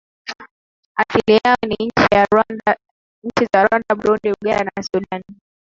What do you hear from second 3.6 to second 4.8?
Rwanda Burundi Uganda